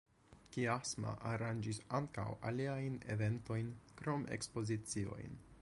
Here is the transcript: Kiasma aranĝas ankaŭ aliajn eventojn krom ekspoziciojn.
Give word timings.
Kiasma 0.53 1.11
aranĝas 1.31 1.81
ankaŭ 1.99 2.25
aliajn 2.53 2.97
eventojn 3.17 3.73
krom 4.01 4.29
ekspoziciojn. 4.39 5.43